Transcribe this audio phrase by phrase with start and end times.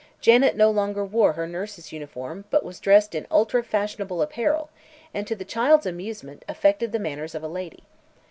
[0.19, 4.71] Janet no longer wore her nurse's uniform but was dressed in ultra fashionable apparel
[5.13, 7.83] and to the child's amusement affected the manners of a lady.